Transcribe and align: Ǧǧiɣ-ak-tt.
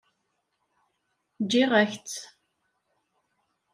Ǧǧiɣ-ak-tt. 1.43 2.17